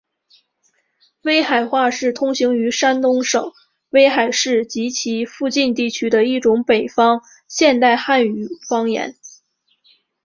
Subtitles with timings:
[1.21, 3.51] 威海话是通行于山东省
[3.91, 9.15] 威海市及其附近地区的一种北方现代汉语方言。